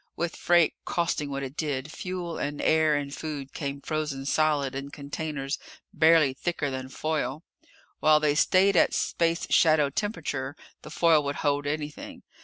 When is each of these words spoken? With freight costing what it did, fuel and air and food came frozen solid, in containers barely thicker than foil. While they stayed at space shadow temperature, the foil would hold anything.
With 0.15 0.35
freight 0.35 0.73
costing 0.83 1.29
what 1.29 1.43
it 1.43 1.55
did, 1.55 1.91
fuel 1.91 2.39
and 2.39 2.59
air 2.59 2.95
and 2.95 3.13
food 3.13 3.53
came 3.53 3.81
frozen 3.81 4.25
solid, 4.25 4.73
in 4.73 4.89
containers 4.89 5.59
barely 5.93 6.33
thicker 6.33 6.71
than 6.71 6.89
foil. 6.89 7.43
While 7.99 8.19
they 8.19 8.33
stayed 8.33 8.75
at 8.75 8.95
space 8.95 9.45
shadow 9.51 9.91
temperature, 9.91 10.55
the 10.81 10.89
foil 10.89 11.23
would 11.25 11.35
hold 11.45 11.67
anything. 11.67 12.23